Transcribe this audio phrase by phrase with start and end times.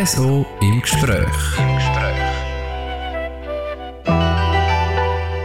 [0.00, 1.28] RSO im Gespräch.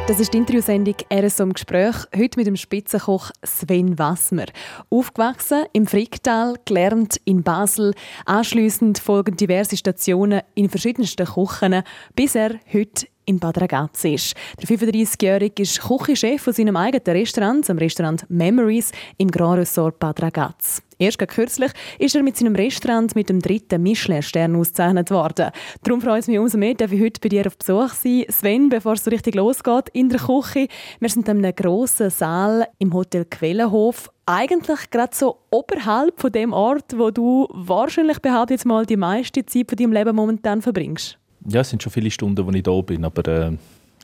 [0.08, 1.96] Das ist die Interviewsendung RSO im Gespräch.
[2.16, 4.46] Heute mit dem Spitzenkoch Sven Wassmer.
[4.90, 7.94] Aufgewachsen im Fricktal, gelernt in Basel.
[8.26, 11.84] Anschließend folgen diverse Stationen in verschiedensten Küchen,
[12.16, 14.36] bis er heute in Bad Ragaz ist.
[14.62, 20.22] Der 35-Jährige ist Küchenchef von seinem eigenen Restaurant, dem Restaurant Memories im Grand Resort Bad
[20.22, 20.82] Ragaz.
[20.98, 25.52] Erst kürzlich ist er mit seinem Restaurant mit dem dritten Michelin-Stern ausgezeichnet worden.
[25.84, 28.70] Darum freut es mich umso mehr, dass ich heute bei dir auf Besuch sein Sven,
[28.70, 30.68] bevor es so richtig losgeht in der Küche.
[31.00, 34.10] Wir sind in einem grossen Saal im Hotel Quellenhof.
[34.26, 39.46] Eigentlich gerade so oberhalb von dem Ort, wo du wahrscheinlich behaupte jetzt mal die meiste
[39.46, 41.18] Zeit von deinem Leben momentan verbringst.
[41.48, 43.52] Ja, es sind schon viele Stunden, wo ich da bin, aber äh,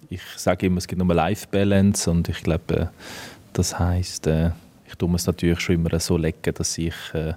[0.09, 2.85] ich sage immer, es gibt nur Life-Balance und ich glaube, äh,
[3.53, 4.51] das heißt, äh,
[4.91, 7.33] ich tue es natürlich schon immer so legen, dass ich äh,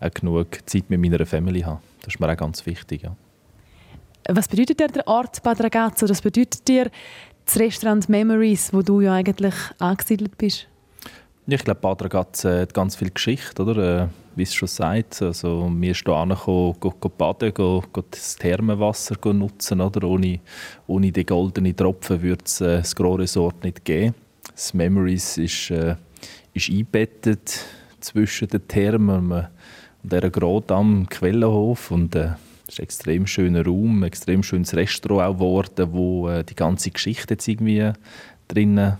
[0.00, 1.80] auch genug Zeit mit meiner Family habe.
[2.00, 3.02] Das ist mir auch ganz wichtig.
[3.02, 3.16] Ja.
[4.28, 6.08] Was bedeutet dir der Ort Bad Ragazzo?
[6.08, 6.90] Was bedeutet dir
[7.44, 10.66] das Restaurant Memories, wo du ja eigentlich angesiedelt bist?
[11.46, 14.04] Ich glaube, Bad Ragaz hat ganz viel Geschichte, oder?
[14.04, 15.20] Äh, wie es schon sagt.
[15.22, 19.80] Also, wir sind hier angekommen, go, go baden, go, go das Thermenwasser nutzen.
[19.80, 20.06] Oder?
[20.06, 20.38] Ohne,
[20.86, 24.14] ohne die goldenen Tropfen würde es äh, das Gros Resort nicht geben.
[24.54, 25.96] Das Memories ist, äh,
[26.54, 27.64] ist eingebettet
[28.00, 29.48] zwischen den Thermen und
[30.02, 31.90] dieser Grot am Quellenhof.
[31.90, 32.30] Und, äh,
[32.66, 36.54] es ist ein extrem schöner Raum, ein extrem schönes Restaurant auch geworden, wo äh, die
[36.54, 37.92] ganze Geschichte jetzt irgendwie
[38.48, 38.96] drinnen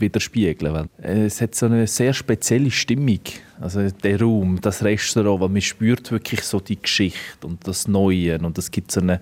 [0.00, 0.72] widerspiegeln.
[0.72, 3.20] Weil äh, es hat so eine sehr spezielle Stimmung,
[3.60, 8.38] also der Raum, das Restaurant, weil man spürt wirklich so die Geschichte und das Neue
[8.38, 9.20] und es gibt so eine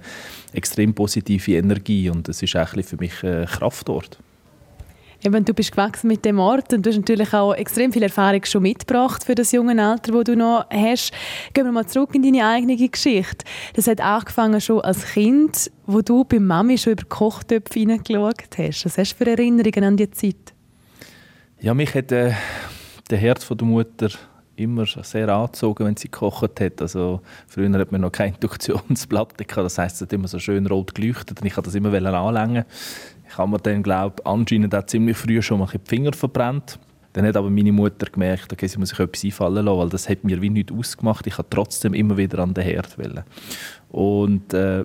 [0.53, 4.19] extrem positive Energie und das ist eigentlich für mich ein Kraftort.
[5.25, 8.45] Eben, du bist gewachsen mit dem Ort und du hast natürlich auch extrem viel Erfahrung
[8.45, 11.13] schon mitgebracht für das junge Alter, wo du noch hast.
[11.55, 13.45] Gehen wir mal zurück in deine eigene Geschichte.
[13.75, 18.85] Das hat angefangen schon als Kind, wo du bei Mami schon über Kochtöpfe hineingeschaut hast.
[18.85, 20.55] Was hast du für Erinnerungen an diese Zeit?
[21.61, 22.33] Ja, mich hat äh,
[23.09, 24.09] der Herz von der Mutter
[24.57, 26.83] immer sehr angezogen, wenn sie gekocht hat.
[26.83, 30.95] Also, früher hat man noch keine Induktionsplatte das heisst, es hat immer so schön rot
[30.95, 32.65] geleuchtet und ich konnte das immer anlängen.
[33.33, 36.79] Ich habe mir dann, glaube anscheinend auch ziemlich früh schon mal die Finger verbrannt.
[37.15, 40.07] Dann hat aber meine Mutter gemerkt, okay, sie muss sich etwas einfallen lassen, weil das
[40.07, 41.27] hat mir wie nichts ausgemacht.
[41.27, 43.23] Ich habe trotzdem immer wieder an den Herd wollen.
[43.91, 44.85] Und äh,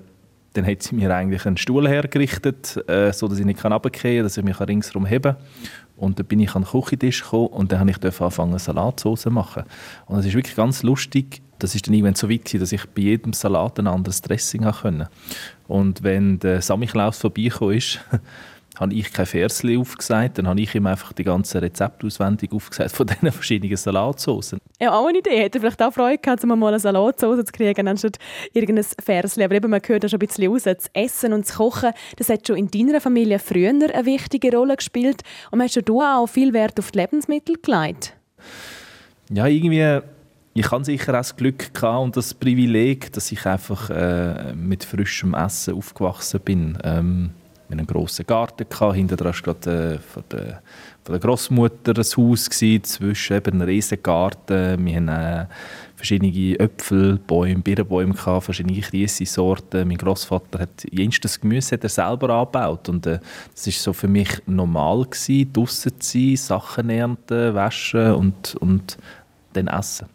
[0.53, 4.23] dann hat sie mir eigentlich einen Stuhl hergerichtet, äh, so dass ich nicht runterfallen kann,
[4.23, 5.43] dass ich mich ringsherum heben kann.
[5.97, 9.31] Und dann bin ich an den Küchentisch gekommen und dann durfte ich anfangen, Salatsauce zu
[9.31, 9.63] machen.
[10.05, 11.41] Und es ist wirklich ganz lustig.
[11.59, 14.77] Das ist dann irgendwann so weit dass ich bei jedem Salat ein anderes Dressing haben
[14.79, 15.09] konnte.
[15.67, 17.99] Und wenn der Samichlaus vorbeigekommen ist,
[18.79, 22.91] habe ich kein Versli aufgesagt, dann habe ich ihm einfach die ganze Rezepte auswendig aufgesagt
[22.91, 24.59] von diesen verschiedenen Salatsoßen.
[24.79, 25.37] Ja, auch eine Idee.
[25.37, 28.17] Hätte vielleicht auch Freude gehabt, um mal eine Salatsauce zu kriegen, anstatt
[28.53, 29.43] irgendein Versli.
[29.43, 32.29] Aber eben, man hört ja schon ein bisschen raus, das Essen und das Kochen, das
[32.29, 35.23] hat schon in deiner Familie früher eine wichtige Rolle gespielt.
[35.51, 38.15] Und hast du auch viel Wert auf die Lebensmittel gelegt?
[39.29, 40.01] Ja, irgendwie
[40.59, 44.83] ich habe sicher auch das Glück gehabt und das Privileg, dass ich einfach äh, mit
[44.83, 46.77] frischem Essen aufgewachsen bin.
[46.83, 47.31] Ähm,
[47.69, 48.95] wir einen grossen Garten gehabt.
[48.95, 50.61] Hinter dran war äh, von der,
[51.03, 54.85] von der Großmutter ein Haus gewesen, zwischen eben einem riesen Garten.
[54.85, 55.45] Wir hatten äh,
[55.95, 59.87] verschiedene Äpfelbäume, Birnenbäume gehabt, verschiedene Riesensorten.
[59.87, 63.19] Mein Großvater hat jenstes Gemüse hat er selber angebaut und äh,
[63.53, 68.97] das ist so für mich normal gewesen, draußen zu sein, Sachen ernten, waschen und, und
[69.53, 70.07] dann essen.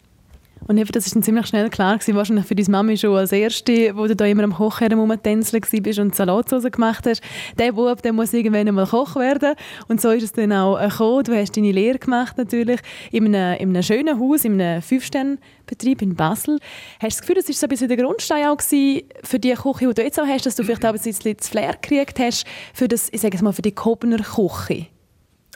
[0.67, 3.31] Und eben, das ist dann ziemlich schnell klar gewesen, wahrscheinlich für deine Mami schon als
[3.31, 7.21] Erste, wo du da immer am Kochherd rumtänzeln bist und Salatsauce gemacht hast.
[7.57, 9.55] Der Bub, der muss irgendwann einmal Koch werden.
[9.87, 11.23] Und so ist es dann auch gekommen.
[11.25, 12.79] Du hast deine Lehre gemacht natürlich
[13.11, 16.59] in einem, in einem schönen Haus, in einem Fünf-Sterne-Betrieb in Basel.
[16.99, 19.87] Hast du das Gefühl, das war so ein bisschen der Grundstein auch für die Küche,
[19.87, 22.45] die du jetzt auch hast, dass du vielleicht auch ein bisschen das Flair gekriegt hast
[22.73, 24.92] für das, ich sage es mal, für die Kobner Küche?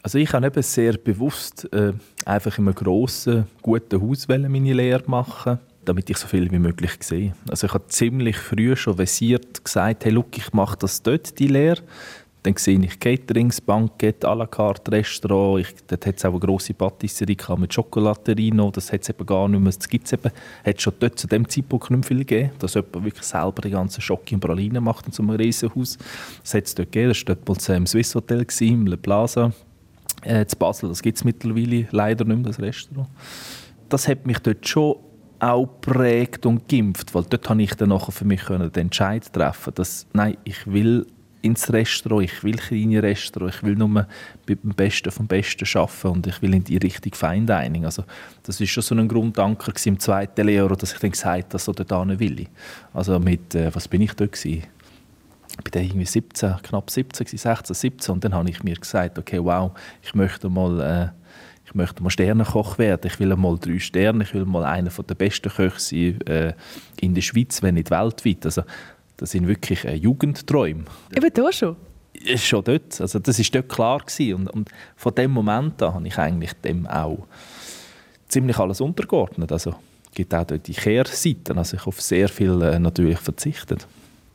[0.07, 1.91] Also ich habe eben sehr bewusst äh,
[2.23, 6.91] einfach in einem grossen, guten Haus meine Lehre machen damit ich so viel wie möglich
[7.01, 7.33] sehe.
[7.49, 11.47] Also ich habe ziemlich früh schon versiert gesagt, hey, look, ich mache das dort, die
[11.47, 11.81] Lehre.
[12.43, 15.59] Dann sehe ich Caterings, Bankett, à la carte, Restaurant.
[15.59, 18.53] Ich, dort hat es auch eine grosse Patisserie mit Schokolaterie.
[18.71, 19.73] Das hat es eben gar nicht mehr.
[19.73, 20.13] Das gibt es.
[20.65, 24.01] Hat schon dort zu dem Zeitpunkt nicht viel gegeben, dass jemand wirklich selber die ganzen
[24.01, 25.97] Schocke und Pralinen macht in so einem Riesenhaus.
[26.43, 27.09] Das hat es dort gegeben.
[27.09, 29.51] Das war dort im Swiss Hotel, im Le Plaza
[30.23, 30.89] äh, zu Basel.
[30.89, 33.09] Das gibt es mittlerweile leider nicht mehr, das Restaurant.
[33.89, 34.95] Das hat mich dort schon
[35.39, 39.73] auch prägt und geimpft, weil dort habe ich dann nachher für mich den Entscheid treffen
[39.75, 41.05] dass nein, ich will
[41.41, 44.07] ins Restaurant, ich will kleine Restaurant, ich will nur mit
[44.47, 47.85] dem Besten vom Besten arbeiten und ich will in die Richtung Fine.
[47.85, 48.03] Also
[48.43, 51.71] das ist schon so ein Grundanker im zweiten Lehrjahr, dass ich dann gesagt habe, so
[51.71, 52.47] da will.
[52.93, 54.63] Also mit, äh, was bin ich da gewesen?
[55.65, 59.43] Ich war irgendwie 17, knapp 17, 16, 17 und dann habe ich mir gesagt, okay,
[59.43, 59.71] wow,
[60.01, 61.09] ich möchte mal, äh,
[61.65, 63.09] ich möchte mal Sternenkoch werden.
[63.11, 66.53] Ich will mal drei Sterne, ich will mal einer der besten Köche sein äh,
[67.01, 68.45] in der Schweiz, wenn nicht weltweit.
[68.45, 68.63] Also
[69.17, 70.85] das sind wirklich äh, Jugendträume.
[71.15, 71.75] Eben da schon?
[72.13, 72.99] Ist schon dort.
[73.01, 74.35] Also das ist dort klar gewesen.
[74.35, 77.27] Und, und von dem Moment an habe ich eigentlich dem auch
[78.27, 79.51] ziemlich alles untergeordnet.
[79.51, 79.71] Also
[80.05, 81.57] es gibt auch dort die Kehrseiten.
[81.57, 83.87] Also ich habe auf sehr viel äh, natürlich verzichtet.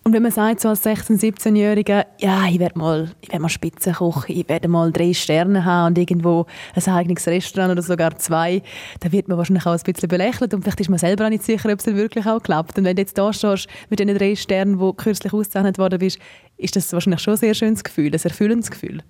[0.05, 4.29] Und wenn man sagt, so als 16-, 17-Jähriger, ja, ich werde mal, ich mal Spitzenkoch,
[4.29, 8.63] ich werde mal drei Sterne haben und irgendwo ein eigenes Restaurant oder sogar zwei,
[8.99, 11.45] dann wird man wahrscheinlich auch ein bisschen belächelt und vielleicht ist man selber auch nicht
[11.45, 12.79] sicher, ob es dann wirklich auch klappt.
[12.79, 16.19] Und wenn du jetzt da stehst mit diesen drei Sternen, wo kürzlich ausgezeichnet worden bist,
[16.57, 19.05] ist das wahrscheinlich schon ein sehr schönes Gefühl, ein erfüllendes Gefühl.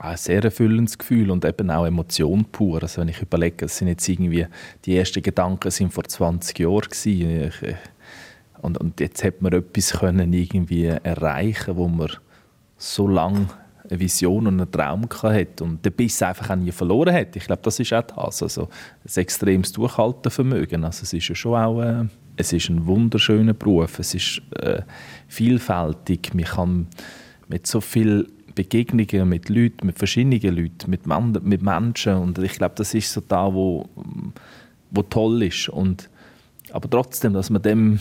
[0.00, 2.82] Ein sehr erfüllendes Gefühl und eben auch Emotion pur.
[2.82, 4.46] Also wenn ich überlege, es sind jetzt irgendwie,
[4.84, 7.50] die ersten Gedanken sind vor 20 Jahren gewesen.
[7.62, 7.74] Ich,
[8.62, 12.10] und, und jetzt hat man etwas können irgendwie erreichen, wo man
[12.76, 13.48] so lange
[13.88, 17.34] eine Vision und einen Traum hatte und den Biss einfach auch nie verloren hat.
[17.36, 18.42] Ich glaube, das ist auch das.
[18.42, 18.68] Also
[19.04, 20.84] ein extremes Durchhaltevermögen.
[20.84, 22.04] Also es ist ja schon auch äh,
[22.36, 23.98] es ist ein wunderschöner Beruf.
[23.98, 24.82] Es ist äh,
[25.26, 26.34] vielfältig.
[26.34, 26.86] Man kann
[27.48, 32.54] mit so vielen Begegnungen mit Leuten, mit verschiedenen Leuten, mit, Man mit Menschen und ich
[32.54, 33.88] glaube, das ist so da, wo,
[34.90, 35.68] wo toll ist.
[35.68, 36.10] Und,
[36.72, 38.00] aber trotzdem, dass man dem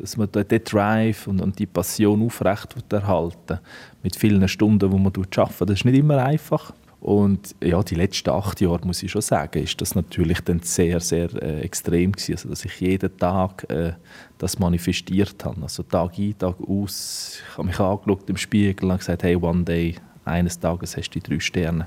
[0.00, 3.58] dass man den Drive und, und die Passion aufrecht erhalten
[4.02, 6.72] mit vielen Stunden, wo man arbeiten das ist nicht immer einfach.
[7.00, 10.98] Und ja, die letzten acht Jahre, muss ich schon sagen, ist das natürlich dann sehr,
[10.98, 12.32] sehr äh, extrem gewesen.
[12.32, 13.92] Also, dass ich jeden Tag äh,
[14.38, 15.62] das manifestiert habe.
[15.62, 17.40] Also Tag ein, Tag aus.
[17.40, 19.94] Ich habe mich angeschaut im Spiegel und gesagt, hey, one day,
[20.24, 21.86] eines Tages hast du die drei Sterne.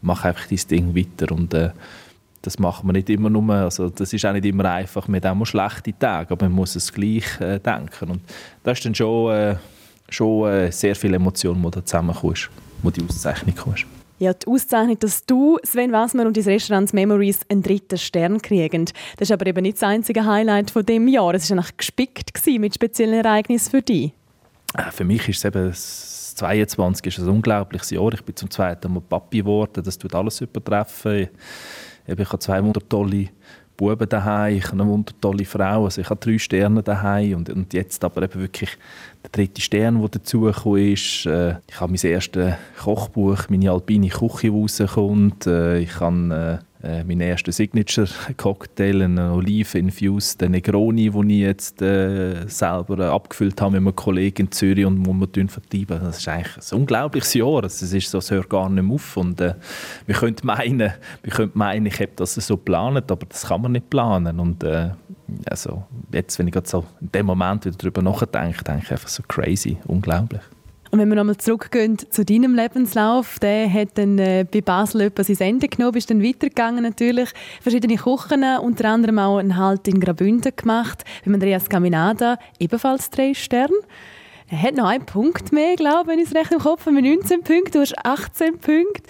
[0.00, 1.70] Mach einfach dein Ding weiter und äh,
[2.46, 5.26] das macht man nicht immer nur, also das ist auch nicht immer einfach, man hat
[5.26, 8.20] auch mal schlechte Tage, aber man muss es gleich äh, denken und
[8.62, 9.56] das ist dann schon, äh,
[10.08, 12.48] schon äh, sehr viel Emotion, die da zusammenkommt,
[12.82, 13.84] wo die Auszeichnung kommt.
[14.20, 18.86] Ja, die Auszeichnung, dass du, Sven Wassmer und dein Restaurant Memories einen dritten Stern kriegen.
[19.18, 21.34] Das ist aber eben nicht das einzige Highlight von dem Jahr.
[21.34, 24.12] Es war eigentlich gespickt mit speziellen Ereignissen für dich.
[24.74, 28.12] Äh, für mich ist es eben das 22 ist ein unglaubliches Jahr.
[28.12, 29.82] Ich bin zum zweiten Mal Papi geworden.
[29.84, 31.28] Das tut alles übertreffen.
[32.06, 33.28] Ich habe zwei wundertolle
[33.76, 37.74] Buben daheim, ich habe eine wundertolle Frau, also ich habe drei Sterne daheim und, und
[37.74, 38.70] jetzt aber eben wirklich
[39.22, 41.26] der dritte Stern, der dazugekommen ist.
[41.26, 45.46] Äh, ich habe mein erstes Kochbuch, meine alpine Küche, rauskommt.
[45.46, 52.46] Äh, ich habe äh, äh, mein erster Signature-Cocktail, ein Olive-infused Negroni, den ich jetzt äh,
[52.46, 56.00] selber äh, abgefüllt habe mit einem Kollegen in Zürich und wo wir vertreiben.
[56.02, 57.64] Das ist eigentlich ein unglaubliches Jahr.
[57.64, 59.16] Es ist so, es hört gar nicht mehr auf.
[59.16, 59.54] Und, äh,
[60.06, 60.92] wir könnten meinen,
[61.22, 64.40] wir könnten meinen, ich habe das so geplant, aber das kann man nicht planen.
[64.40, 64.90] Und äh,
[65.50, 69.22] also, jetzt, wenn ich so in dem Moment wieder darüber nachdenke, denke ich einfach so
[69.26, 70.42] crazy, unglaublich.
[70.96, 75.28] Und wenn wir nochmal zurückgehen zu deinem Lebenslauf, der hat dann äh, bei Basel etwas
[75.28, 77.28] ins Ende genommen, bist dann weitergegangen natürlich,
[77.60, 83.34] verschiedene Küchen, unter anderem auch einen Halt in Graubünden gemacht, bei Andreas Caminada, ebenfalls drei
[83.34, 83.76] Sterne.
[84.48, 87.02] Er hat noch einen Punkt mehr, glaube ich, wenn ich es recht im Kopf habe,
[87.02, 89.02] 19 Punkte, du hast 18 Punkte.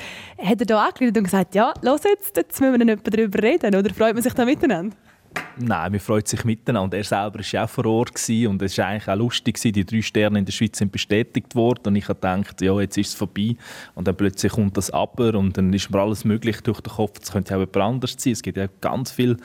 [0.42, 3.76] Hat er da angerufen und gesagt, ja, los jetzt, jetzt müssen wir dann darüber reden,
[3.76, 4.96] oder freut man sich da miteinander?
[5.58, 6.98] Nein, wir freuen sich miteinander.
[6.98, 9.58] Er selber war auch vor Ort und es war eigentlich auch lustig.
[9.60, 12.98] Die drei Sterne in der Schweiz sind bestätigt worden und ich habe gedacht, ja, jetzt
[12.98, 13.56] ist es vorbei.
[13.94, 17.20] Und dann plötzlich kommt das aber und dann ist mir alles möglich durch den Kopf.
[17.22, 18.34] Es könnte auch jemand anders sein.
[18.34, 19.38] Es gibt ja ganz viele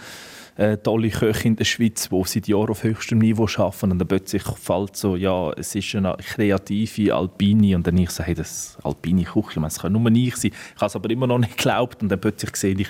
[0.57, 4.07] äh, tolle Köche in der Schweiz, die seit Jahren auf höchstem Niveau arbeiten und dann
[4.07, 8.77] plötzlich fällt so, ja, es ist eine kreative Alpine und dann ich so, hey, das
[8.83, 10.51] Alpine Küche, es kann nur ich sein.
[10.51, 12.89] Ich habe es aber immer noch nicht geglaubt und dann plötzlich sehe ich,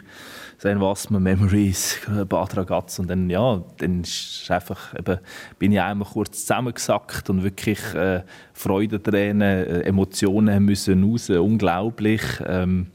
[0.61, 5.17] Sein Wasser, Memories, Bad Ragaz und dann, ja, dann ist einfach, eben,
[5.57, 8.21] bin ich einmal kurz zusammengesackt und wirklich äh,
[8.53, 12.21] Freudentränen, äh, Emotionen müssen raus, unglaublich.
[12.45, 12.91] Ähm,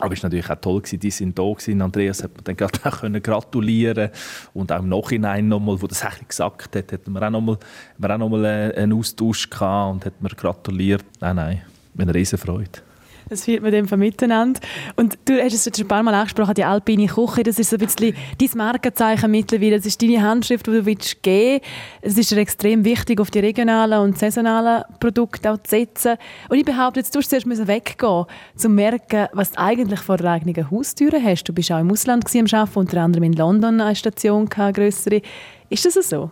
[0.00, 1.80] aber es war natürlich auch toll, gewesen, die sind da gewesen.
[1.80, 4.10] Andreas hat mir dann gerade auch können gratulieren
[4.52, 7.58] und auch im Nachhinein nochmal, wo das eigentlich gesagt hat, hatten wir auch nochmal,
[8.02, 11.04] auch nochmal äh, einen Austausch gehabt und hat mir gratuliert.
[11.20, 11.62] Nein, nein,
[11.96, 12.85] eine riesen Freude.
[13.28, 14.60] Das führt man dem miteinander.
[14.94, 17.76] Und du hast es schon ein paar Mal angesprochen, die alpine Küche, das ist so
[17.76, 19.76] ein bisschen dein Markenzeichen mittlerweile.
[19.76, 21.64] Das ist deine Handschrift, die du willst geben
[22.02, 26.16] Es ist dir extrem wichtig, auf die regionalen und saisonalen Produkte auch zu setzen.
[26.48, 30.18] Und ich behaupte, jetzt musst du zuerst weggehen, um zu merken, was du eigentlich vor
[30.18, 31.48] der eigenen Haustür hast.
[31.48, 35.20] Du bist auch im Ausland am Arbeiten, unter anderem in London eine Station, eine grössere.
[35.68, 36.30] Ist das so?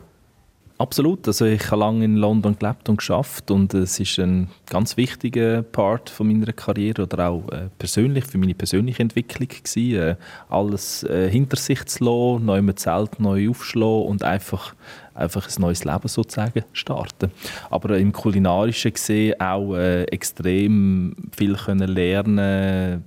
[0.76, 1.26] Absolut.
[1.28, 5.62] Also ich habe lange in London gelebt und geschafft und es ist ein ganz wichtiger
[5.62, 10.16] Part von meiner Karriere oder auch äh, persönlich für meine persönliche Entwicklung gewesen, äh,
[10.48, 14.74] alles äh, hinter sich zu lassen, neu mit Zelt neu aufschlagen und einfach
[15.14, 17.30] einfach ein neues Leben sozusagen starten.
[17.70, 23.04] Aber im kulinarischen gesehen auch äh, extrem viel können lernen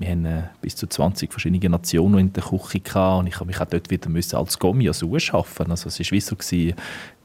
[0.00, 3.44] wir haben äh, bis zu 20 verschiedene Nationen in der Küche gehabt und ich habe
[3.44, 5.70] mich auch dort wieder müssen als als schaffen.
[5.70, 6.74] Also es war wie so gewesen,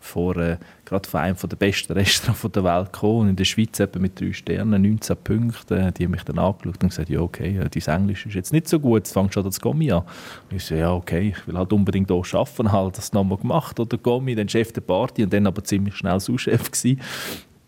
[0.01, 3.79] vor, äh, gerade von einem der besten Restaurants der Welt gekommen und in der Schweiz
[3.79, 5.93] eben mit drei Sternen, 19 Punkten.
[5.93, 8.67] Die haben mich dann angeschaut und gesagt, ja okay, äh, dein Englisch ist jetzt nicht
[8.67, 10.03] so gut, jetzt fängst du an als Gommi an.
[10.51, 13.79] Und ich so, ja okay, ich will halt unbedingt hier arbeiten, halt das nochmal gemacht
[13.79, 16.99] oder Gommi, dann Chef der Party und dann aber ziemlich schnell Sous-Chef gewesen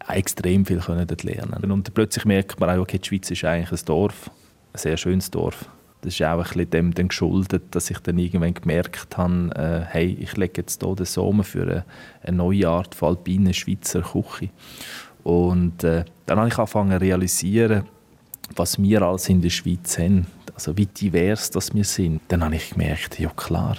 [0.10, 1.70] extrem viel können dort lernen.
[1.70, 4.30] Und plötzlich merkt man auch, okay, die Schweiz ist eigentlich ein Dorf
[4.74, 5.70] sehr schönes Dorf.
[6.02, 10.18] Das ist auch ein bisschen dem geschuldet, dass ich dann irgendwann gemerkt habe, äh, hey,
[10.20, 11.86] ich lege jetzt hier den Sommer für eine,
[12.24, 14.50] eine neue Art von alpinen Schweizer Küche.
[15.24, 17.84] Und äh, dann habe ich angefangen zu realisieren,
[18.56, 22.22] was wir alles in der Schweiz haben, also wie divers das wir sind.
[22.28, 23.78] Dann habe ich gemerkt, ja klar,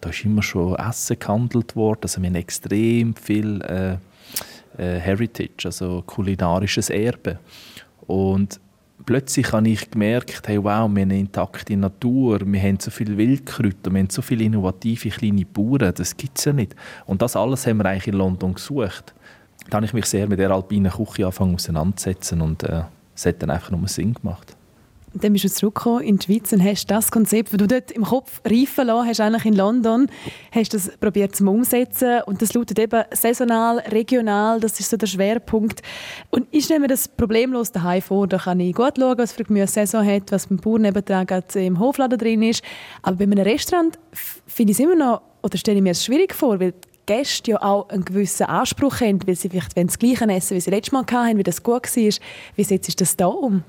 [0.00, 3.94] da ist immer schon Essen gehandelt worden, also wir haben extrem viel äh,
[4.78, 7.38] äh, Heritage, also kulinarisches Erbe.
[8.06, 8.60] Und
[9.04, 13.16] plötzlich habe ich gemerkt, hey, wow, wir haben eine intakte Natur, wir haben so viele
[13.16, 16.74] Wildkräuter, wir haben so viele innovative kleine Bauern, das gibt es ja nicht.
[17.04, 19.14] Und das alles haben wir eigentlich in London gesucht.
[19.68, 22.82] Da habe ich mich sehr mit der alpinen Küche angefangen auseinanderzusetzen und äh,
[23.14, 24.55] es hat dann einfach nur Sinn gemacht
[25.22, 28.04] dann bist du zurückgekommen in die Schweiz und hast das Konzept, das du dort im
[28.04, 30.08] Kopf reifen lassen hast, eigentlich in London,
[30.52, 35.06] hast das probiert zu umsetzen und das lautet eben saisonal, regional, das ist so der
[35.06, 35.82] Schwerpunkt.
[36.30, 39.44] Und ich stelle mir das problemlos daheim vor, da kann ich gut schauen, was für
[39.44, 42.62] Gemüse Saison hat, was beim Bauern im Hofladen drin ist,
[43.02, 43.98] aber bei einem Restaurant
[44.46, 46.74] finde ich es immer noch, oder stelle ich mir es schwierig vor, weil
[47.06, 50.70] Gäste ja auch einen gewissen Anspruch haben, weil sie vielleicht das Gleiche essen, wie sie
[50.70, 52.12] letztes Mal hatten, wie das gut war.
[52.56, 53.62] Wie setzt du das da um?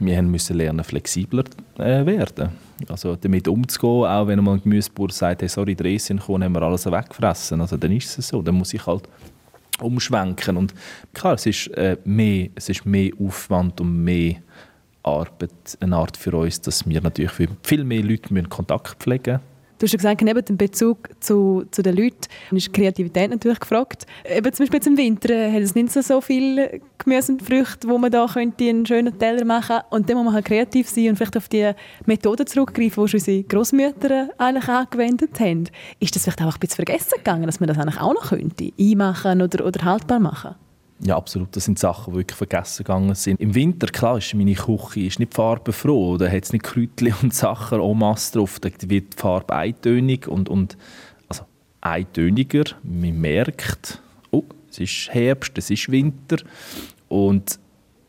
[0.00, 1.44] Wir müssen lernen, flexibler
[1.78, 2.50] äh, werden.
[2.88, 6.54] Also damit umzugehen, auch wenn mal ein Gemüsebauer sagt, hey, sorry, drei sind gekommen, haben
[6.54, 7.60] wir alles weggefressen.
[7.60, 9.08] Also dann ist es so, dann muss ich halt
[9.80, 10.56] umschwenken.
[10.56, 10.74] Und
[11.12, 14.36] klar, es ist, äh, mehr, es ist mehr Aufwand und mehr
[15.02, 19.49] Arbeit, eine Art für uns, dass wir natürlich viel mehr Leute Kontakt pflegen müssen
[19.80, 24.04] Du hast ja gesagt, neben dem Bezug zu, zu den Leuten ist Kreativität natürlich gefragt.
[24.28, 27.40] Eben zum Beispiel jetzt im Winter äh, hat es nicht so, so viel Gemüse und
[27.40, 29.86] Früchte, wo man da könnte einen schönen Teller machen könnte.
[29.88, 31.72] Und dann muss man halt kreativ sein und vielleicht auf die
[32.04, 35.64] Methoden zurückgreifen, die unsere Großmütter eigentlich angewendet haben.
[35.98, 38.70] Ist das vielleicht auch ein bisschen vergessen gegangen, dass man das eigentlich auch noch könnte?
[38.78, 40.56] Einmachen oder, oder haltbar machen?
[41.02, 41.56] Ja, absolut.
[41.56, 43.40] Das sind Sachen, die wirklich vergessen gegangen sind.
[43.40, 46.18] Im Winter, klar, ist meine Küche ist nicht farbenfroh.
[46.18, 48.60] Da hat es nicht Kräutchen und Sachen en masse drauf.
[48.60, 50.76] Da wird die Farbe eintönig und, und
[51.28, 51.44] also
[51.80, 52.64] eintöniger.
[52.82, 56.36] Man merkt, oh, es ist Herbst, es ist Winter.
[57.08, 57.58] Und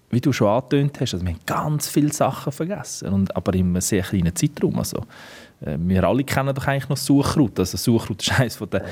[0.10, 3.68] wie du schon angetönt hast, also wir haben ganz viele Sachen vergessen, und, aber in
[3.68, 4.78] einem sehr kleinen Zeitraum.
[4.78, 4.98] Also,
[5.62, 7.58] äh, wir alle kennen doch eigentlich noch Suchrut.
[7.58, 8.84] Also Suchrut ist eines der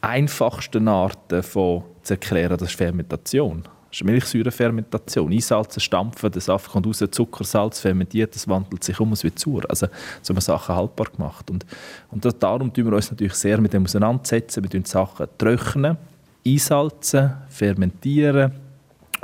[0.00, 3.62] einfachsten Arten von zu erklären, das ist Fermentation.
[3.90, 5.32] Das ist Milchsäurefermentation.
[5.32, 9.38] Einsalzen, stampfen, der Saft kommt raus, Zucker, Salz fermentiert, das wandelt sich um, es wird
[9.38, 9.62] sauer.
[9.68, 9.86] Also
[10.22, 11.50] so haben wir Sachen haltbar gemacht.
[11.50, 11.66] Und,
[12.10, 14.62] und das, darum tun wir uns natürlich sehr mit dem auseinandersetzen.
[14.62, 15.98] Wir tun Sachen trocknen,
[16.46, 18.52] einsalzen, fermentieren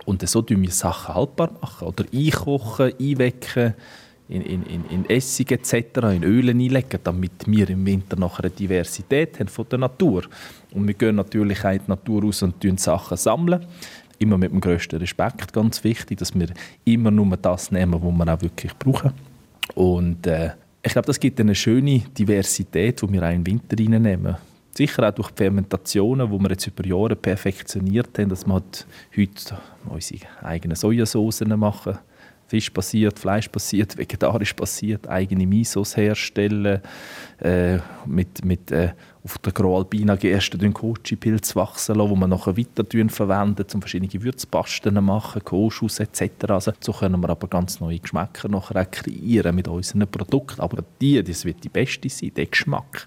[0.04, 1.88] und so tun wir Sachen haltbar machen.
[1.88, 3.74] Oder einkochen, einwecken,
[4.28, 9.40] in, in, in Essig etc., in Ölen einlegen, damit wir im Winter noch eine Diversität
[9.40, 10.24] haben von der Natur.
[10.72, 13.16] Und wir gehen natürlich auch in die Natur raus und sammeln Sachen.
[13.16, 13.64] sammeln.
[14.18, 16.48] Immer mit dem grössten Respekt, ganz wichtig, dass wir
[16.84, 19.12] immer nur das nehmen, was wir auch wirklich brauchen.
[19.74, 20.50] Und äh,
[20.82, 24.36] ich glaube, das gibt eine schöne Diversität, die wir auch im Winter reinnehmen.
[24.76, 28.86] Sicher auch durch die Fermentationen, die wir jetzt über Jahre perfektioniert haben, dass wir halt
[29.16, 29.58] heute
[29.88, 31.98] unsere eigenen Sojasauce machen
[32.48, 36.80] Fisch passiert, Fleisch passiert, vegetarisch passiert, eigene Misos herstellen,
[37.40, 42.56] äh, mit, mit äh, auf der Groalpina Gerste den Kochi-Pilz wachsen lassen, wo man nachher
[42.56, 46.30] weiter verwenden, um verschiedene Gewürzpasten zu machen, Koschus etc.
[46.48, 50.62] Also, so können wir aber ganz neue Geschmäcker nachher kreieren mit unseren Produkten.
[50.62, 53.06] Aber die, das wird die beste sein, der Geschmack,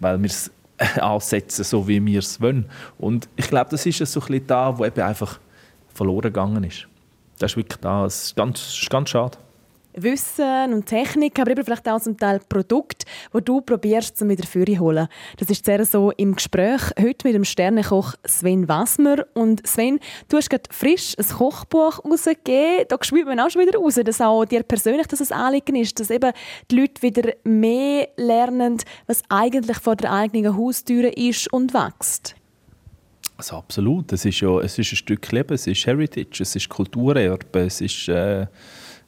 [0.00, 0.50] weil wir es
[0.98, 2.64] ansetzen, so wie wir es wollen.
[2.96, 5.38] Und ich glaube, das ist so ein bisschen da, wo eben einfach
[5.92, 6.88] verloren gegangen ist.
[7.38, 8.04] Das ist wirklich da.
[8.04, 9.38] Das ist ganz, ganz schade.
[10.02, 14.46] Wissen und Technik, aber eben vielleicht auch zum Teil Produkte, die du probierst, um wieder
[14.46, 15.08] zu holen.
[15.38, 19.26] Das ist sehr so im Gespräch heute mit dem Sternenkoch Sven Wassmer.
[19.34, 22.86] Und Sven, du hast gerade frisch ein Kochbuch rausgegeben.
[22.88, 25.98] Da spürt man auch schon wieder raus, dass auch dir persönlich das ein Anliegen ist,
[25.98, 26.32] dass eben
[26.70, 32.37] die Leute wieder mehr lernen, was eigentlich vor der eigenen Haustür ist und wächst.
[33.38, 34.12] Also absolut.
[34.12, 37.80] Es ist ja es ist ein Stück Leben, es ist Heritage, es ist Kulturerbe, es
[37.80, 38.46] ist, äh,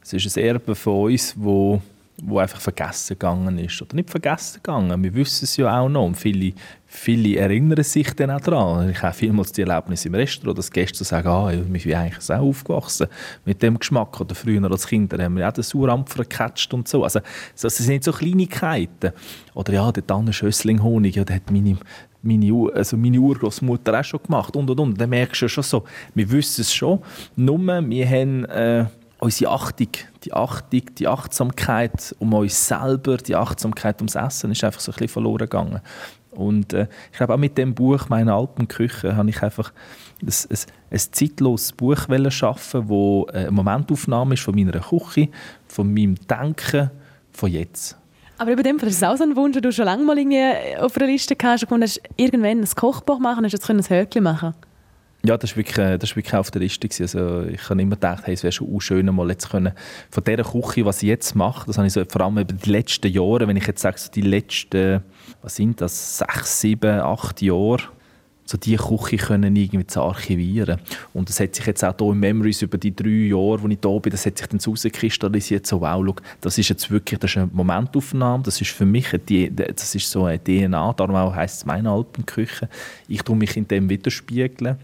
[0.00, 1.82] es ist ein Erbe von uns, wo
[2.22, 3.80] wo einfach vergessen gegangen ist.
[3.80, 6.04] Oder nicht vergessen gegangen, wir wissen es ja auch noch.
[6.04, 6.52] Und viele,
[6.86, 8.90] viele erinnern sich dann auch daran.
[8.90, 12.40] Ich habe vielmals die Erlebnis im Restaurant, dass Gäste sagen, ah, wir sind eigentlich auch
[12.40, 13.06] aufgewachsen
[13.44, 14.20] mit dem Geschmack.
[14.20, 17.04] Oder früher als Kinder haben wir auch den Surampfer gecatcht und so.
[17.04, 17.20] Also
[17.60, 19.12] das sind so Kleinigkeiten.
[19.54, 21.76] Oder ja, der Tanne Schössling-Honig, ja, der hat meine,
[22.22, 25.00] meine, also meine Urgroßmutter auch schon gemacht und und und.
[25.00, 25.84] Dann merkst du schon so,
[26.14, 27.00] wir wissen es schon,
[27.36, 28.44] nur wir haben...
[28.46, 28.86] Äh,
[29.20, 29.88] unsere Achtung,
[30.24, 34.94] die Achtung, die Achtsamkeit um uns selber, die Achtsamkeit ums Essen ist einfach so ein
[34.94, 35.80] bisschen verloren gegangen.
[36.30, 39.72] Und äh, ich glaube auch mit dem Buch «Meine Alpenküche» habe ich einfach
[40.22, 40.58] ein, ein,
[40.90, 45.28] ein zeitloses Buch schaffen, wo äh, eine Momentaufnahme ist von meiner Küche,
[45.66, 46.90] von meinem Denken,
[47.32, 47.99] von jetzt.
[48.40, 50.78] Aber über dem ist es auch so ein Wunsch, den du schon lange mal irgendwie
[50.78, 54.54] auf einer Liste hast und hast irgendwann ein Kochbuch machen, du jetzt ein Höckchen machen
[55.22, 56.88] ja, das war wirklich, äh, das wirklich auf der Liste.
[56.88, 59.72] Also ich habe immer gedacht, hey, es wäre schon schön, mal jetzt können,
[60.10, 62.70] von dieser Küche, was ich jetzt mache, das habe ich so, vor allem über die
[62.70, 65.02] letzten Jahre, wenn ich jetzt sage, so die letzten,
[65.42, 67.82] was sind das, sechs, sieben, acht Jahre,
[68.50, 70.80] so die Küche können irgendwie zu archivieren.
[71.14, 73.78] Und das hat sich jetzt auch hier in Memories über die drei Jahre, wo ich
[73.78, 77.30] da bin, das hat sich dann herauskristallisiert, so wow, look, das ist jetzt wirklich das
[77.30, 81.32] ist eine Momentaufnahme, das ist für mich eine, das ist so eine DNA, darum auch
[81.32, 82.68] heisst es meine Alpenküche.
[83.06, 84.78] Ich tue mich in dem widerspiegeln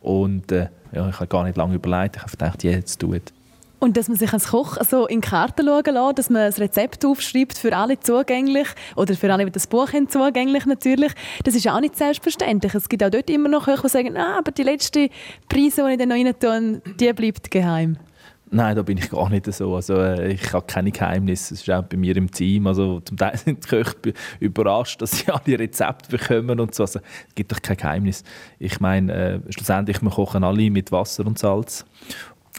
[0.00, 3.12] und äh, ja, ich habe gar nicht lange überlegt, ich habe gedacht, yeah, jetzt tu
[3.12, 3.41] es.
[3.82, 7.04] Und dass man sich als Koch so in Karten schauen lässt, dass man ein Rezept
[7.04, 11.10] aufschreibt, für alle zugänglich, oder für alle, die das Buch haben, zugänglich natürlich,
[11.42, 12.76] das ist auch nicht selbstverständlich.
[12.76, 15.08] Es gibt auch dort immer noch Köche, die sagen, ah, aber die letzte
[15.48, 17.96] Preise, die ich dann noch rein tue, die bleibt geheim.
[18.54, 19.74] Nein, da bin ich gar nicht so.
[19.74, 21.54] Also, äh, ich habe keine Geheimnisse.
[21.54, 22.66] Es ist auch bei mir im Team.
[22.66, 26.82] Also, zum Teil sind die Köche überrascht, dass sie alle Rezepte bekommen und so.
[26.82, 28.22] Also, es gibt doch kein Geheimnis.
[28.58, 31.86] Ich meine, äh, schlussendlich, wir kochen alle mit Wasser und Salz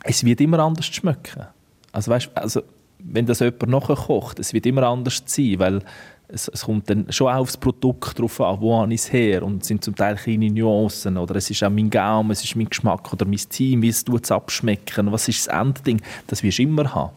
[0.03, 1.45] es wird immer anders schmecken.
[1.91, 2.61] Also, weißt, also
[3.03, 5.81] wenn das jemand nachher kocht, es wird immer anders sein, weil
[6.29, 9.61] es, es, kommt dann schon aufs Produkt drauf an, wo habe ich es her und
[9.61, 12.69] es sind zum Teil kleine Nuancen oder es ist auch mein Gaumen, es ist mein
[12.69, 16.63] Geschmack oder mein Team, wie es es abschmecken, was ist das Endding, das wirst du
[16.63, 17.11] immer haben.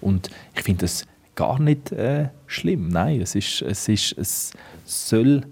[0.00, 4.52] Und ich finde das gar nicht äh, schlimm, nein, es ist, es ist, es
[4.84, 5.46] soll,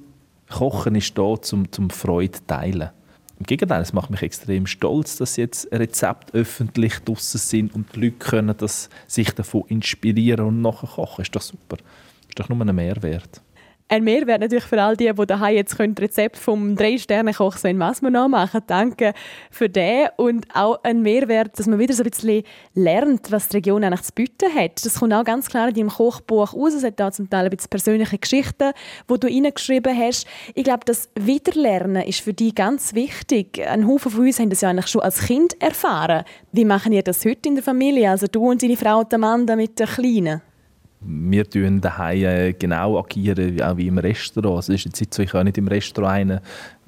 [0.51, 2.91] Kochen ist da, zum, zum Freude teilen.
[3.39, 8.01] Im Gegenteil, es macht mich extrem stolz, dass jetzt Rezepte öffentlich draussen sind und die
[8.01, 11.23] Leute können das, sich davon inspirieren und nachher kochen.
[11.23, 11.77] Ist doch super.
[12.29, 13.43] Ist doch nur ein Mehrwert.
[13.89, 18.11] Ein Mehrwert natürlich für all die, die daheim jetzt können Rezept vom Drei-Sterne-Koch Sven Massmer
[18.11, 19.13] nachmachen Danke
[19.49, 20.09] für den.
[20.17, 22.43] Und auch ein Mehrwert, dass man wieder so ein bisschen
[22.75, 24.85] lernt, was die Region eigentlich zu bieten hat.
[24.85, 26.75] Das kommt auch ganz klar in deinem Kochbuch raus.
[26.75, 28.73] Es hat auch zum Teil ein bisschen persönliche Geschichten,
[29.09, 30.27] die du reingeschrieben hast.
[30.57, 33.65] Ich glaube, das Wiederlernen ist für dich ganz wichtig.
[33.65, 36.25] Ein Haufen von uns haben das ja eigentlich schon als Kind erfahren.
[36.51, 38.11] Wie machen ihr das heute in der Familie?
[38.11, 40.43] Also du und deine Frau Amanda mit der Kleinen?
[41.07, 44.61] Wir tun daheim äh, genau agieren, auch wie im Restaurant.
[44.61, 46.41] Es ist jetzt so, ich kann nicht im Restaurant einen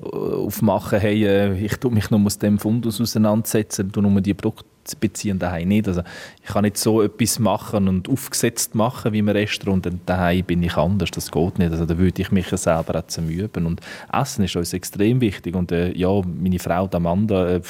[0.02, 4.34] äh, aufmachen, hey, äh, ich tue mich nur aus dem Fundus auseinandersetzen, und nur die
[4.34, 5.88] Produkte beziehen daheim nicht.
[5.88, 6.02] Also
[6.42, 10.62] ich kann nicht so etwas machen und aufgesetzt machen wie im Restaurant und daheim bin
[10.62, 11.70] ich anders, das geht nicht.
[11.70, 13.66] Also da würde ich mich selber auch zum Üben.
[13.66, 13.80] Und
[14.12, 17.60] Essen ist uns extrem wichtig und äh, ja, meine Frau Amanda, äh,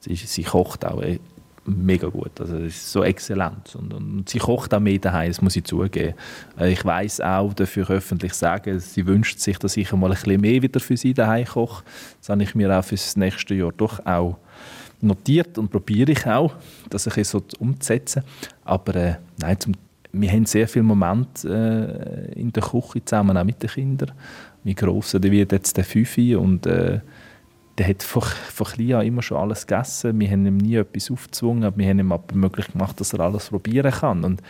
[0.00, 1.18] sie, sie kocht auch äh,
[1.68, 2.40] mega gut.
[2.40, 3.76] Also es ist so exzellent.
[3.76, 6.14] Und, und, sie kocht auch mehr daheim, das muss ich zugeben.
[6.58, 10.40] Äh, ich weiß auch, dafür öffentlich sagen, sie wünscht sich, dass ich einmal ein bisschen
[10.40, 11.84] mehr wieder für sie daheim koche.
[12.20, 14.38] Das habe ich mir auch für das nächste Jahr doch auch
[15.00, 16.54] notiert und probiere ich auch,
[16.90, 18.22] das ein bisschen so umzusetzen.
[18.64, 19.74] Aber äh, nein, zum,
[20.12, 24.12] wir haben sehr viele Momente äh, in der Küche zusammen, auch mit den Kindern.
[24.64, 27.00] Mein Grosser, der wird jetzt der Fünfi und äh,
[27.78, 30.18] der hat von, von klein an immer schon alles gegessen.
[30.18, 33.20] Wir haben ihm nie etwas aufgezwungen, aber wir haben ihm aber möglich gemacht, dass er
[33.20, 34.24] alles probieren kann.
[34.24, 34.42] Und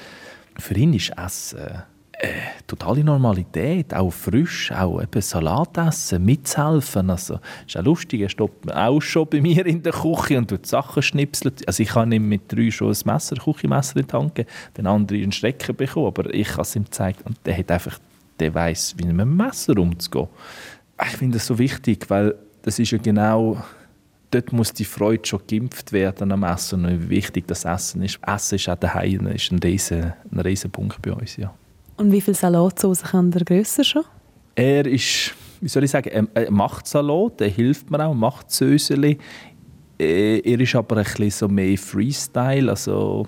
[0.59, 1.85] für ihn ist Essen
[2.21, 2.31] äh,
[2.67, 7.11] totale Normalität, auch frisch, auch eben Salat essen, mitzuhelfen.
[7.11, 10.67] Also, ist auch lustig, er steht auch schon bei mir in der Küche und tut
[10.67, 11.55] Sachen schnipseln.
[11.67, 14.55] Also ich habe ihm mit drei schon ein Messer, ein Küchenmesser in die Hand gegeben,
[14.77, 17.99] den anderen einen Strecker bekommen, aber ich habe es ihm gezeigt und der hat einfach,
[18.41, 20.29] der weiß, wie mit dem Messer umzugehen.
[21.01, 23.63] Ich finde das so wichtig, weil das ist ja genau
[24.31, 28.19] dort muss die Freude schon geimpft werden am Essen und wie wichtig das Essen ist.
[28.27, 31.53] Essen ist auch daheim ist ein riesen, ein riesen Punkt bei uns, ja.
[31.97, 34.05] Und wie viel Salatsauce kann der grösser schon?
[34.55, 39.19] Er ist, wie soll ich sagen, er macht Salat, er hilft mir auch, macht Söseli.
[39.99, 43.27] Er ist aber ein bisschen so mehr Freestyle, also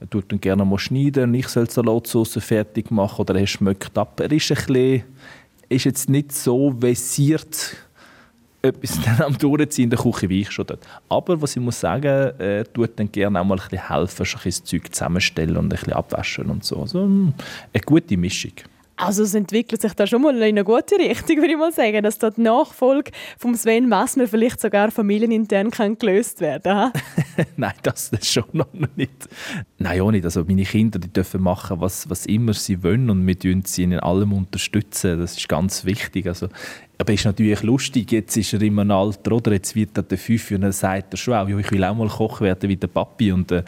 [0.00, 4.18] er tut dann gerne mal schneiden, ich soll Salatsauce fertig machen oder er schmeckt ab.
[4.18, 5.04] Er ist ein bisschen,
[5.68, 7.76] ist jetzt nicht so versiert
[8.62, 10.86] etwas dann am Durchziehen in der Küche wie ich schon dort.
[11.08, 14.42] Aber was ich muss sagen, er tut dann gerne auch mal ein bisschen helfen, ein
[14.42, 16.80] bisschen Zeug zusammenstellen und ein bisschen abwaschen und so.
[16.80, 17.34] Also eine
[17.84, 18.52] gute Mischung.
[19.02, 22.02] Also es entwickelt sich da schon mal in eine gute Richtung, würde ich mal sagen,
[22.04, 26.92] dass dort die Nachfolge von Sven Massner vielleicht sogar familienintern kann gelöst werden kann.
[27.56, 29.28] Nein, das, das schon noch nicht.
[29.78, 30.24] Nein, auch nicht.
[30.24, 33.82] Also meine Kinder die dürfen machen, was, was immer sie wollen und wir unterstützen sie
[33.82, 35.18] in allem unterstützen.
[35.18, 36.28] Das ist ganz wichtig.
[36.28, 36.48] Also
[36.98, 39.52] aber ist natürlich lustig, jetzt ist er in einem Alter, oder?
[39.52, 41.94] Jetzt wird er der Fünf und dann sagt er schon auch, ja, ich will auch
[41.94, 43.32] mal Koch werden wie der Papi.
[43.32, 43.64] Und, äh,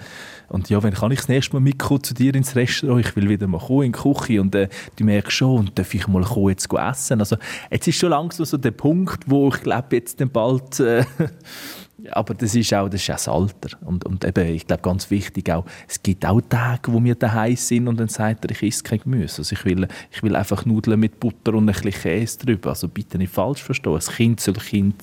[0.49, 3.05] und ja, wenn kann ich das nächste Mal mitkommen zu dir ins Restaurant?
[3.05, 4.41] Ich will wieder mal kommen in die Küche.
[4.41, 7.19] Und äh, du merkst schon, und darf ich mal kommen, jetzt essen?
[7.19, 7.37] Also
[7.71, 10.79] jetzt ist schon langsam so der Punkt, wo ich glaube, jetzt bald...
[10.81, 11.05] Äh,
[12.11, 13.79] aber das ist auch das, ist auch das Alter.
[13.85, 17.57] Und, und eben, ich glaube, ganz wichtig auch, es gibt auch Tage, wo wir daheim
[17.57, 19.39] sind und dann sagt er, ich esse kein Gemüse.
[19.39, 22.71] Also ich will, ich will einfach Nudeln mit Butter und ein bisschen Käse drüber.
[22.71, 23.95] Also bitte nicht falsch verstehen.
[23.95, 25.03] Das Kind soll Kind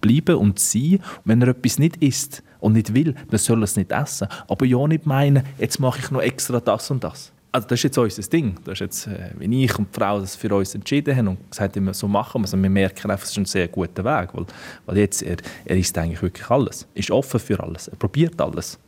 [0.00, 0.94] bleiben und sein.
[0.94, 4.28] Und wenn er etwas nicht isst und nicht will, dann soll er es nicht essen.
[4.48, 7.84] Aber ja nicht meinen, jetzt mache ich noch extra das und das also das ist
[7.84, 8.54] jetzt unser Ding.
[8.64, 11.50] Das ist jetzt, äh, wie ich und die Frau das für uns entschieden haben und
[11.50, 12.52] gesagt haben, so machen wir es.
[12.52, 14.44] Und wir merken einfach, es ist ein sehr guter Weg, weil,
[14.84, 16.86] weil jetzt, er, er isst eigentlich wirklich alles.
[16.94, 17.88] Er ist offen für alles.
[17.88, 18.78] Er probiert alles.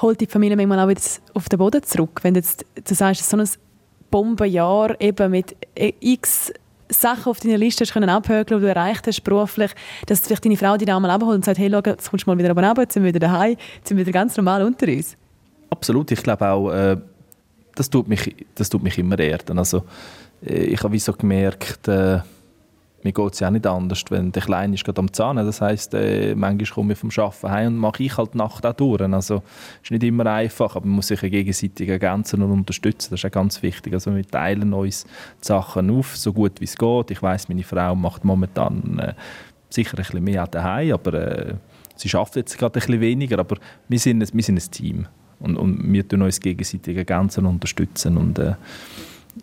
[0.00, 1.02] Holt die Familie manchmal auch wieder
[1.34, 2.20] auf den Boden zurück?
[2.22, 3.48] Wenn du, jetzt, du sagst, so ein
[4.10, 6.50] Bombenjahr eben mit äh, x
[6.90, 9.72] Sachen auf deiner Liste hast können abhökeln, die du erreicht hast beruflich,
[10.06, 12.30] dass vielleicht deine Frau dich da mal abholt und sagt, hey, schau, jetzt kommst du
[12.30, 14.86] mal wieder runter, jetzt sind wir wieder daheim, jetzt sind wir wieder ganz normal unter
[14.86, 15.14] uns.
[15.68, 16.10] Absolut.
[16.10, 16.96] Ich glaube auch, äh
[17.78, 19.58] das tut mich, das tut mich immer erden.
[19.58, 19.84] Also,
[20.44, 22.20] äh, ich habe so gemerkt, äh,
[23.04, 25.46] mir geht es ja auch nicht anders, wenn der Kleine ist gerade am Zahnen.
[25.46, 28.66] Das heisst, äh, manchmal komme ich vom Arbeiten heim und mache ich halt die Nacht
[28.66, 29.00] auch durch.
[29.00, 29.42] Also
[29.82, 33.10] ist nicht immer einfach, aber man muss sich gegenseitig ergänzen und unterstützen.
[33.10, 33.92] Das ist auch ganz wichtig.
[33.92, 37.12] Also wir teilen uns die Sachen auf, so gut wie es geht.
[37.12, 39.14] Ich weiß, meine Frau macht momentan äh,
[39.70, 41.54] sicher ein bisschen mehr daheim, aber äh,
[41.94, 43.38] sie schafft jetzt gerade ein bisschen weniger.
[43.38, 45.06] Aber wir sind, wir sind ein Team.
[45.40, 48.16] Und, und wir tun uns gegenseitig ergänzen und unterstützen.
[48.16, 48.54] Und, äh,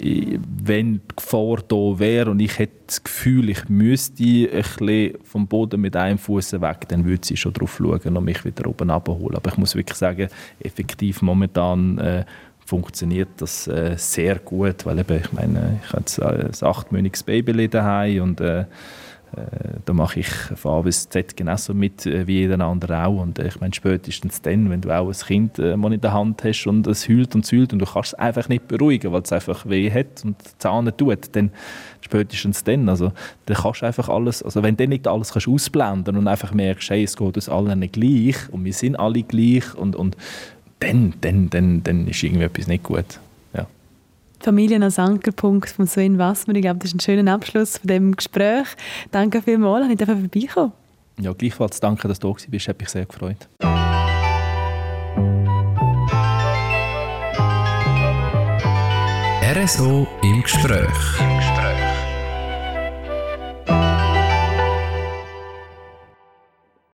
[0.02, 5.48] wenn die Gefahr da wäre und ich hätte das Gefühl, ich müsste ein bisschen vom
[5.48, 8.90] Boden mit einem Fuß weg, dann würde sie schon darauf schauen und mich wieder oben
[8.90, 9.36] abholen.
[9.36, 10.28] Aber ich muss wirklich sagen,
[10.60, 12.26] effektiv momentan äh,
[12.66, 18.24] funktioniert das äh, sehr gut, weil eben, ich meine, ich habe ein achtmonatiges Baby daheim
[18.24, 18.66] und äh,
[19.86, 23.22] da mache ich von A bis Z genauso mit äh, wie jeder andere auch.
[23.22, 26.44] Und äh, ich meine, spätestens dann, wenn du auch ein Kind mal in der Hand
[26.44, 29.32] hast und es heult und zühlt und du kannst es einfach nicht beruhigen, weil es
[29.32, 31.52] einfach weh hat und Zahn tut, dann
[32.02, 32.90] spätestens dann.
[32.90, 33.12] Also,
[33.46, 36.90] dann kannst du einfach alles, also wenn du nicht alles kannst ausblenden und einfach merkst,
[36.90, 40.16] hey, es geht uns allen nicht gleich und wir sind alle gleich und, und
[40.80, 43.20] dann, dann, dann, dann ist irgendwie etwas nicht gut.
[44.40, 46.56] Familien als Ankerpunkt von Sven Wassmer.
[46.56, 48.68] Ich glaube, das ist ein schöner Abschluss von dem Gespräch.
[49.12, 50.74] Danke vielmals, ich darf vorbeikommen.
[51.20, 52.68] Ja, gleichfalls danke, dass du da bist.
[52.68, 53.48] Hat mich sehr gefreut.
[59.56, 61.35] RSO im Gespräch.